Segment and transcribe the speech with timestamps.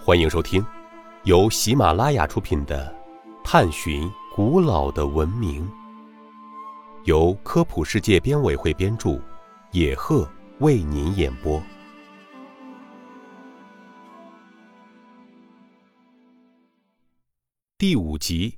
[0.00, 0.64] 欢迎收听
[1.24, 2.90] 由喜马拉雅出品的
[3.44, 5.68] 《探寻古老的文明》，
[7.04, 9.20] 由科普世界编委会编著，
[9.72, 10.26] 野鹤
[10.60, 11.62] 为您演播。
[17.76, 18.56] 第五集：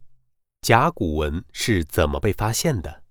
[0.61, 3.03] 甲骨文是怎么被发现的？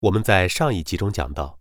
[0.00, 1.58] 我们在上一集中讲到，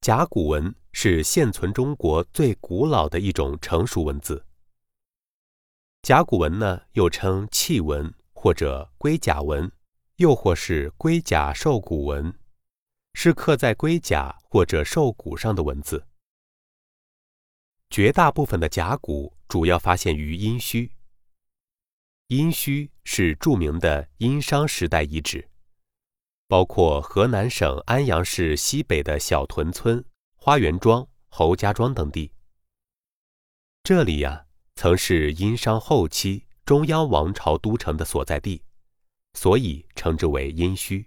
[0.00, 4.46] 甲骨文是现存中国最古老的一种成熟文字。
[6.00, 9.70] 甲骨文呢，又称契文或者龟甲文，
[10.16, 12.34] 又或是龟甲兽骨文，
[13.12, 16.06] 是刻在龟甲或者兽骨上的文字。
[17.90, 20.88] 绝大部分的甲骨主要发现于殷墟。
[22.28, 25.49] 殷墟是著名的殷商时代遗址。
[26.50, 30.04] 包括河南省安阳市西北的小屯村、
[30.34, 32.32] 花园庄、侯家庄等地。
[33.84, 38.64] 这里呀，曾是殷商后期中央王朝都城的所在地，
[39.34, 41.06] 所以称之为殷墟。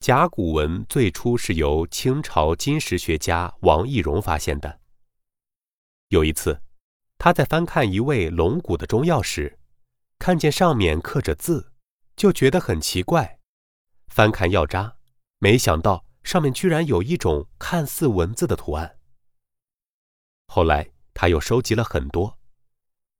[0.00, 4.80] 甲骨文最初是由清朝金石学家王懿荣发现的。
[6.08, 6.60] 有一次，
[7.18, 9.60] 他在翻看一味龙骨的中药时，
[10.18, 11.67] 看见上面刻着字。
[12.18, 13.38] 就觉得很奇怪，
[14.08, 14.96] 翻看药渣，
[15.38, 18.98] 没想到上面居然有一种看似文字的图案。
[20.48, 22.36] 后来他又收集了很多，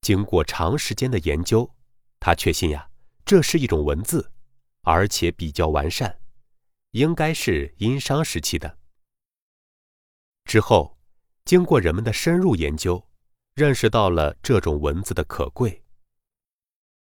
[0.00, 1.72] 经过长时间的研究，
[2.18, 2.90] 他确信呀，
[3.24, 4.32] 这是一种文字，
[4.82, 6.18] 而且比较完善，
[6.90, 8.78] 应该是殷商时期的。
[10.44, 10.98] 之后，
[11.44, 13.08] 经过人们的深入研究，
[13.54, 15.84] 认识到了这种文字的可贵。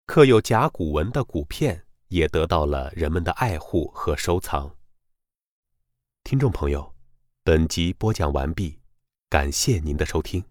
[0.07, 4.77] 刻有甲骨文的骨片也得到了人们的爱护和收藏。
[6.23, 6.95] 听众朋友，
[7.43, 8.79] 本集播讲完毕，
[9.31, 10.45] 感谢您的收听。